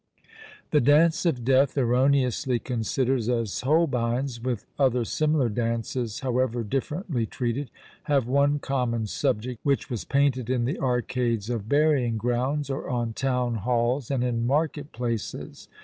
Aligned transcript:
"The 0.71 0.81
Dance 0.81 1.27
of 1.27 1.45
Death," 1.45 1.77
erroneously 1.77 2.57
considered 2.57 3.29
as 3.29 3.61
Holbein's, 3.61 4.41
with 4.41 4.65
other 4.79 5.05
similar 5.05 5.47
Dances, 5.47 6.21
however 6.21 6.63
differently 6.63 7.27
treated, 7.27 7.69
have 8.05 8.25
one 8.25 8.57
common 8.57 9.05
subject 9.05 9.59
which 9.61 9.91
was 9.91 10.03
painted 10.03 10.49
in 10.49 10.65
the 10.65 10.79
arcades 10.79 11.51
of 11.51 11.69
burying 11.69 12.17
grounds, 12.17 12.71
or 12.71 12.89
on 12.89 13.13
town 13.13 13.57
halls, 13.57 14.09
and 14.09 14.23
in 14.23 14.47
market 14.47 14.91
places. 14.91 15.67